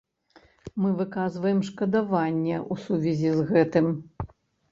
Мы 0.83 0.89
выказваем 1.01 1.59
шкадаванне 1.67 2.55
ў 2.71 2.73
сувязі 2.87 3.29
з 3.41 3.45
гэтым. 3.51 3.85